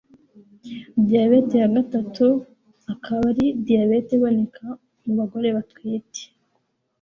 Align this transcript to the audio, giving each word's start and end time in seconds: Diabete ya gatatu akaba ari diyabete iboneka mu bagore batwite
Diabete 1.07 1.55
ya 1.61 1.69
gatatu 1.75 2.25
akaba 2.93 3.23
ari 3.31 3.45
diyabete 3.65 4.11
iboneka 4.17 4.65
mu 5.03 5.13
bagore 5.19 5.47
batwite 5.57 6.23